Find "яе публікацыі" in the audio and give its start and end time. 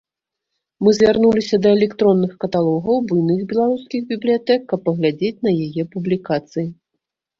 5.67-6.67